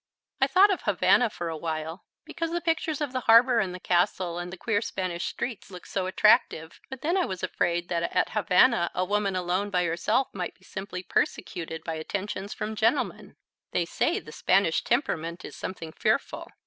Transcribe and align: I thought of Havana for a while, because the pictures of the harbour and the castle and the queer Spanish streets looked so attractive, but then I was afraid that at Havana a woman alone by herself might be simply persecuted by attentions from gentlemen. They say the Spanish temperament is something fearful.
I 0.41 0.47
thought 0.47 0.71
of 0.71 0.81
Havana 0.81 1.29
for 1.29 1.47
a 1.49 1.55
while, 1.55 2.05
because 2.25 2.49
the 2.51 2.59
pictures 2.59 3.01
of 3.01 3.11
the 3.13 3.19
harbour 3.29 3.59
and 3.59 3.71
the 3.71 3.79
castle 3.79 4.39
and 4.39 4.51
the 4.51 4.57
queer 4.57 4.81
Spanish 4.81 5.25
streets 5.25 5.69
looked 5.69 5.89
so 5.89 6.07
attractive, 6.07 6.79
but 6.89 7.01
then 7.03 7.15
I 7.15 7.25
was 7.25 7.43
afraid 7.43 7.87
that 7.89 8.01
at 8.15 8.29
Havana 8.29 8.89
a 8.95 9.05
woman 9.05 9.35
alone 9.35 9.69
by 9.69 9.85
herself 9.85 10.29
might 10.33 10.55
be 10.55 10.65
simply 10.65 11.03
persecuted 11.03 11.83
by 11.83 11.93
attentions 11.93 12.51
from 12.51 12.75
gentlemen. 12.75 13.35
They 13.73 13.85
say 13.85 14.19
the 14.19 14.31
Spanish 14.31 14.83
temperament 14.83 15.45
is 15.45 15.55
something 15.55 15.91
fearful. 15.91 16.49